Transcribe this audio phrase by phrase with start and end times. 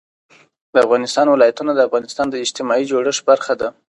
[0.73, 3.69] د افغانستان ولايتونه د افغانستان د اجتماعي جوړښت برخه ده.